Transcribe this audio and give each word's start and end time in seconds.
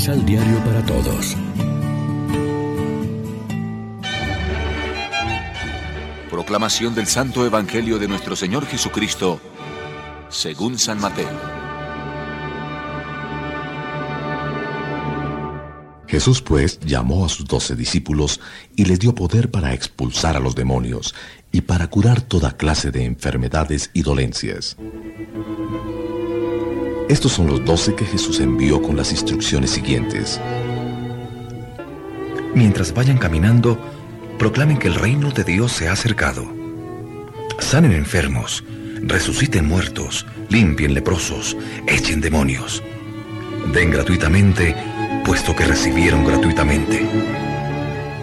Misal 0.00 0.24
Diario 0.24 0.64
para 0.64 0.82
Todos. 0.86 1.36
Proclamación 6.30 6.94
del 6.94 7.06
Santo 7.06 7.44
Evangelio 7.44 7.98
de 7.98 8.08
nuestro 8.08 8.34
Señor 8.34 8.64
Jesucristo, 8.64 9.42
según 10.30 10.78
San 10.78 11.02
Mateo. 11.02 11.28
Jesús 16.06 16.40
pues 16.40 16.80
llamó 16.80 17.26
a 17.26 17.28
sus 17.28 17.44
doce 17.44 17.76
discípulos 17.76 18.40
y 18.76 18.86
les 18.86 19.00
dio 19.00 19.14
poder 19.14 19.50
para 19.50 19.74
expulsar 19.74 20.34
a 20.34 20.40
los 20.40 20.54
demonios 20.54 21.14
y 21.52 21.60
para 21.60 21.88
curar 21.88 22.22
toda 22.22 22.56
clase 22.56 22.90
de 22.90 23.04
enfermedades 23.04 23.90
y 23.92 24.00
dolencias. 24.00 24.78
Estos 27.10 27.32
son 27.32 27.48
los 27.48 27.64
doce 27.64 27.96
que 27.96 28.04
Jesús 28.04 28.38
envió 28.38 28.80
con 28.80 28.96
las 28.96 29.10
instrucciones 29.10 29.72
siguientes. 29.72 30.40
Mientras 32.54 32.94
vayan 32.94 33.18
caminando, 33.18 33.84
proclamen 34.38 34.78
que 34.78 34.86
el 34.86 34.94
reino 34.94 35.32
de 35.32 35.42
Dios 35.42 35.72
se 35.72 35.88
ha 35.88 35.92
acercado. 35.92 36.44
Sanen 37.58 37.94
enfermos, 37.94 38.62
resuciten 39.02 39.66
muertos, 39.66 40.24
limpien 40.50 40.94
leprosos, 40.94 41.56
echen 41.88 42.20
demonios. 42.20 42.80
Den 43.72 43.90
gratuitamente, 43.90 44.76
puesto 45.24 45.56
que 45.56 45.66
recibieron 45.66 46.24
gratuitamente. 46.24 47.04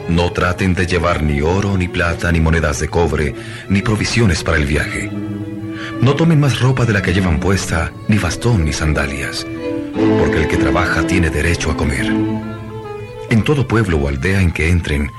No 0.08 0.32
traten 0.32 0.74
de 0.74 0.88
llevar 0.88 1.24
ni 1.24 1.42
oro, 1.42 1.78
ni 1.78 1.90
plata, 1.90 2.32
ni 2.32 2.40
monedas 2.40 2.80
de 2.80 2.88
cobre, 2.88 3.36
ni 3.68 3.82
provisiones 3.82 4.46
para 4.46 4.58
el 4.58 4.66
viaje. 4.66 5.12
No 6.02 6.16
tomen 6.16 6.40
más 6.40 6.60
ropa 6.60 6.86
de 6.86 6.94
la 6.94 7.02
que 7.02 7.14
llevan 7.14 7.40
puesta, 7.40 7.92
ni 8.08 8.18
bastón, 8.18 8.66
ni 8.66 8.72
sandalias, 8.72 9.46
porque 10.20 10.38
el 10.38 10.48
que 10.48 10.58
trabaja 10.58 11.06
tiene 11.06 11.30
derecho 11.30 11.72
a 11.72 11.78
comer. 11.78 12.06
En 13.30 13.44
todo 13.44 13.68
pueblo 13.68 13.98
o 13.98 14.08
aldea 14.08 14.42
en 14.42 14.52
que 14.52 14.70
entren, 14.70 15.10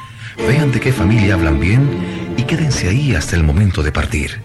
vean 0.47 0.73
de 0.73 0.81
qué 0.81 0.93
familia 0.93 1.35
hablan 1.35 1.61
bien 1.61 2.35
y 2.37 2.45
quédense 2.45 2.89
ahí 2.89 3.15
hasta 3.15 3.37
el 3.37 3.45
momento 3.45 3.83
de 3.83 3.93
partir. 3.93 4.41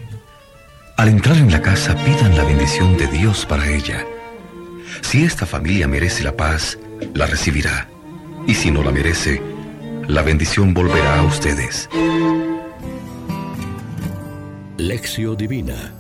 Al 0.98 1.08
entrar 1.08 1.38
en 1.38 1.52
la 1.52 1.62
casa, 1.62 1.96
pidan 1.96 2.36
la 2.36 2.44
bendición 2.44 2.98
de 2.98 3.08
Dios 3.08 3.46
para 3.46 3.70
ella. 3.70 4.06
Si 5.02 5.24
esta 5.24 5.46
familia 5.46 5.88
merece 5.88 6.24
la 6.24 6.36
paz, 6.36 6.78
la 7.14 7.26
recibirá. 7.26 7.88
Y 8.48 8.56
si 8.56 8.72
no 8.72 8.84
la 8.84 8.92
merece, 8.92 9.42
la 10.08 10.24
bendición 10.24 10.74
volverá 10.74 11.20
a 11.20 11.24
ustedes. 11.24 11.90
Lección 14.78 15.38
Divina 15.38 15.94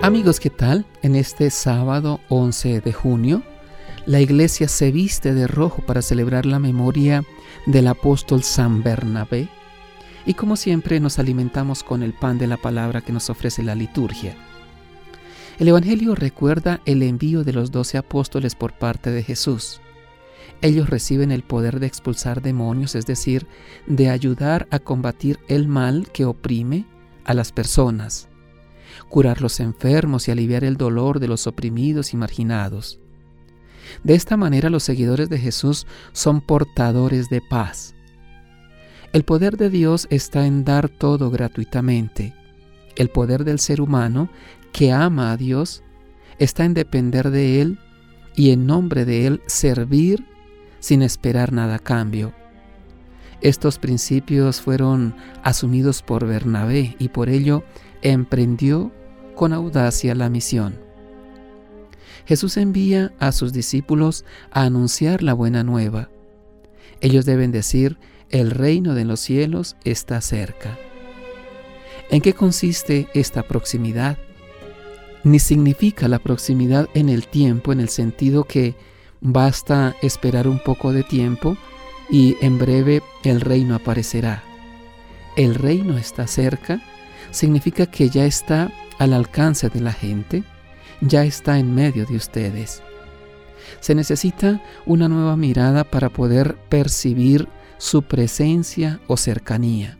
Amigos, 0.00 0.38
¿qué 0.38 0.48
tal? 0.48 0.86
En 1.02 1.16
este 1.16 1.50
sábado 1.50 2.20
11 2.28 2.80
de 2.80 2.92
junio, 2.92 3.42
la 4.06 4.20
iglesia 4.20 4.68
se 4.68 4.92
viste 4.92 5.34
de 5.34 5.48
rojo 5.48 5.82
para 5.82 6.02
celebrar 6.02 6.46
la 6.46 6.60
memoria 6.60 7.24
del 7.66 7.88
apóstol 7.88 8.44
San 8.44 8.84
Bernabé 8.84 9.48
y 10.24 10.34
como 10.34 10.54
siempre 10.54 11.00
nos 11.00 11.18
alimentamos 11.18 11.82
con 11.82 12.04
el 12.04 12.12
pan 12.14 12.38
de 12.38 12.46
la 12.46 12.56
palabra 12.56 13.00
que 13.00 13.12
nos 13.12 13.28
ofrece 13.28 13.64
la 13.64 13.74
liturgia. 13.74 14.36
El 15.58 15.66
Evangelio 15.66 16.14
recuerda 16.14 16.80
el 16.84 17.02
envío 17.02 17.42
de 17.42 17.52
los 17.52 17.72
doce 17.72 17.98
apóstoles 17.98 18.54
por 18.54 18.74
parte 18.74 19.10
de 19.10 19.24
Jesús. 19.24 19.80
Ellos 20.62 20.88
reciben 20.88 21.32
el 21.32 21.42
poder 21.42 21.80
de 21.80 21.88
expulsar 21.88 22.40
demonios, 22.40 22.94
es 22.94 23.04
decir, 23.04 23.48
de 23.88 24.10
ayudar 24.10 24.68
a 24.70 24.78
combatir 24.78 25.40
el 25.48 25.66
mal 25.66 26.08
que 26.12 26.24
oprime 26.24 26.86
a 27.24 27.34
las 27.34 27.50
personas, 27.50 28.27
curar 29.08 29.40
los 29.40 29.60
enfermos 29.60 30.28
y 30.28 30.30
aliviar 30.30 30.64
el 30.64 30.76
dolor 30.76 31.20
de 31.20 31.28
los 31.28 31.46
oprimidos 31.46 32.12
y 32.14 32.16
marginados. 32.16 33.00
De 34.04 34.14
esta 34.14 34.36
manera 34.36 34.70
los 34.70 34.82
seguidores 34.82 35.28
de 35.28 35.38
Jesús 35.38 35.86
son 36.12 36.40
portadores 36.40 37.28
de 37.28 37.40
paz. 37.40 37.94
El 39.12 39.24
poder 39.24 39.56
de 39.56 39.70
Dios 39.70 40.06
está 40.10 40.46
en 40.46 40.64
dar 40.64 40.88
todo 40.88 41.30
gratuitamente. 41.30 42.34
El 42.96 43.08
poder 43.08 43.44
del 43.44 43.58
ser 43.58 43.80
humano 43.80 44.28
que 44.72 44.92
ama 44.92 45.32
a 45.32 45.36
Dios 45.36 45.82
está 46.38 46.64
en 46.64 46.74
depender 46.74 47.30
de 47.30 47.62
Él 47.62 47.78
y 48.36 48.50
en 48.50 48.66
nombre 48.66 49.04
de 49.04 49.26
Él 49.26 49.42
servir 49.46 50.26
sin 50.80 51.02
esperar 51.02 51.52
nada 51.52 51.76
a 51.76 51.78
cambio. 51.78 52.34
Estos 53.40 53.78
principios 53.78 54.60
fueron 54.60 55.14
asumidos 55.42 56.02
por 56.02 56.26
Bernabé 56.26 56.96
y 56.98 57.08
por 57.08 57.28
ello 57.28 57.62
emprendió 58.02 58.92
con 59.34 59.52
audacia 59.52 60.14
la 60.14 60.28
misión. 60.28 60.78
Jesús 62.26 62.56
envía 62.56 63.12
a 63.18 63.32
sus 63.32 63.52
discípulos 63.52 64.24
a 64.50 64.64
anunciar 64.64 65.22
la 65.22 65.32
buena 65.32 65.64
nueva. 65.64 66.10
Ellos 67.00 67.24
deben 67.24 67.52
decir, 67.52 67.98
el 68.30 68.50
reino 68.50 68.94
de 68.94 69.04
los 69.04 69.20
cielos 69.20 69.76
está 69.84 70.20
cerca. 70.20 70.78
¿En 72.10 72.20
qué 72.20 72.34
consiste 72.34 73.08
esta 73.14 73.42
proximidad? 73.42 74.18
ni 75.24 75.38
significa 75.38 76.08
la 76.08 76.18
proximidad 76.18 76.88
en 76.94 77.08
el 77.08 77.26
tiempo, 77.26 77.72
en 77.72 77.80
el 77.80 77.88
sentido 77.88 78.44
que 78.44 78.74
basta 79.20 79.96
esperar 80.02 80.48
un 80.48 80.58
poco 80.58 80.92
de 80.92 81.02
tiempo 81.02 81.56
y 82.10 82.36
en 82.40 82.58
breve 82.58 83.02
el 83.24 83.40
reino 83.40 83.74
aparecerá. 83.74 84.42
El 85.36 85.54
reino 85.54 85.98
está 85.98 86.26
cerca 86.26 86.82
significa 87.30 87.86
que 87.86 88.08
ya 88.08 88.24
está 88.24 88.72
al 88.98 89.12
alcance 89.12 89.68
de 89.68 89.80
la 89.80 89.92
gente, 89.92 90.44
ya 91.00 91.24
está 91.24 91.58
en 91.58 91.74
medio 91.74 92.04
de 92.06 92.16
ustedes. 92.16 92.82
Se 93.80 93.94
necesita 93.94 94.62
una 94.86 95.08
nueva 95.08 95.36
mirada 95.36 95.84
para 95.84 96.08
poder 96.08 96.56
percibir 96.68 97.48
su 97.78 98.02
presencia 98.02 99.00
o 99.06 99.16
cercanía. 99.16 99.98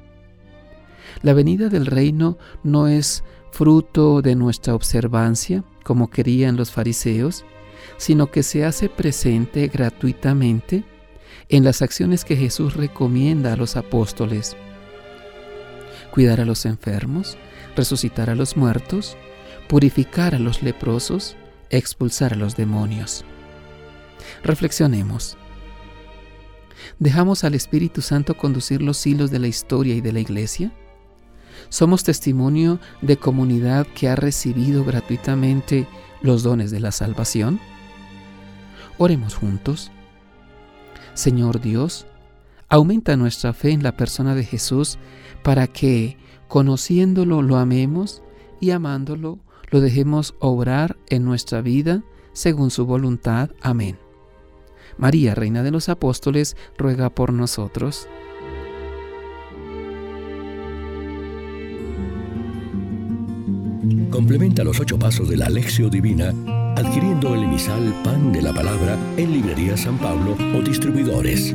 La 1.23 1.33
venida 1.33 1.69
del 1.69 1.87
reino 1.87 2.39
no 2.63 2.89
es 2.89 3.25
fruto 3.53 4.23
de 4.23 4.35
nuestra 4.35 4.75
observancia, 4.75 5.65
como 5.85 6.11
querían 6.11 6.57
los 6.57 6.71
fariseos, 6.71 7.45
sino 7.97 8.31
que 8.31 8.43
se 8.43 8.65
hace 8.65 8.89
presente 8.89 9.69
gratuitamente 9.69 10.85
en 11.49 11.65
las 11.65 11.83
acciones 11.83 12.25
que 12.25 12.37
Jesús 12.37 12.75
recomienda 12.75 13.53
a 13.53 13.57
los 13.57 13.77
apóstoles. 13.77 14.57
Cuidar 16.13 16.41
a 16.41 16.45
los 16.45 16.67
enfermos, 16.67 17.37
resucitar 17.77 18.31
a 18.31 18.35
los 18.35 18.57
muertos, 18.57 19.17
purificar 19.69 20.35
a 20.35 20.39
los 20.39 20.63
leprosos, 20.63 21.37
expulsar 21.71 22.33
a 22.33 22.37
los 22.37 22.57
demonios. 22.57 23.25
Reflexionemos. 24.43 25.37
¿Dejamos 26.99 27.45
al 27.45 27.55
Espíritu 27.55 28.03
Santo 28.03 28.37
conducir 28.37 28.83
los 28.83 29.07
hilos 29.07 29.31
de 29.31 29.39
la 29.39 29.49
historia 29.49 29.95
y 29.95 30.01
de 30.01 30.13
la 30.13 30.21
iglesia? 30.21 30.73
Somos 31.69 32.03
testimonio 32.03 32.81
de 33.03 33.17
comunidad 33.17 33.87
que 33.87 34.09
ha 34.09 34.17
recibido 34.17 34.85
gratuitamente 34.85 35.87
los 36.23 36.43
dones 36.43 36.71
de 36.71 36.81
la 36.81 36.93
salvación. 36.93 37.61
Oremos 38.97 39.35
juntos. 39.35 39.91
Señor 41.15 41.61
Dios, 41.61 42.07
aumenta 42.69 43.17
nuestra 43.17 43.53
fe 43.53 43.71
en 43.71 43.83
la 43.83 43.97
persona 43.97 44.35
de 44.35 44.45
Jesús 44.45 44.99
para 45.43 45.67
que, 45.67 46.17
conociéndolo, 46.49 47.43
lo 47.43 47.57
amemos 47.57 48.23
y 48.61 48.71
amándolo, 48.71 49.39
lo 49.71 49.81
dejemos 49.81 50.35
obrar 50.39 50.97
en 51.09 51.25
nuestra 51.25 51.61
vida 51.61 52.03
según 52.33 52.71
su 52.71 52.87
voluntad. 52.87 53.51
Amén. 53.61 53.99
María, 54.97 55.35
Reina 55.35 55.63
de 55.63 55.71
los 55.71 55.89
Apóstoles, 55.89 56.57
ruega 56.77 57.11
por 57.11 57.33
nosotros. 57.33 58.09
Complementa 64.11 64.65
los 64.65 64.81
ocho 64.81 64.99
pasos 64.99 65.29
de 65.29 65.37
la 65.37 65.47
Alexio 65.47 65.89
Divina 65.89 66.35
adquiriendo 66.79 67.35
el 67.35 67.43
emisal 67.43 67.93
Pan 68.05 68.33
de 68.33 68.41
la 68.41 68.53
Palabra 68.53 68.97
en 69.17 69.33
Librería 69.33 69.77
San 69.77 69.99
Pablo 69.99 70.37
o 70.57 70.63
distribuidores. 70.63 71.55